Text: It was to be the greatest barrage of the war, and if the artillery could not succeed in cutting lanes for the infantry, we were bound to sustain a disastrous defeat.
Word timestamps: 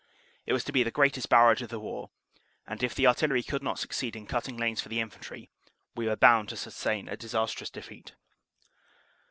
It 0.47 0.53
was 0.53 0.63
to 0.63 0.71
be 0.71 0.81
the 0.81 0.89
greatest 0.89 1.29
barrage 1.29 1.61
of 1.61 1.69
the 1.69 1.79
war, 1.79 2.09
and 2.65 2.81
if 2.81 2.95
the 2.95 3.05
artillery 3.05 3.43
could 3.43 3.61
not 3.61 3.77
succeed 3.77 4.15
in 4.15 4.25
cutting 4.25 4.57
lanes 4.57 4.81
for 4.81 4.89
the 4.89 4.99
infantry, 4.99 5.51
we 5.93 6.07
were 6.07 6.15
bound 6.15 6.49
to 6.49 6.57
sustain 6.57 7.07
a 7.07 7.15
disastrous 7.15 7.69
defeat. 7.69 8.15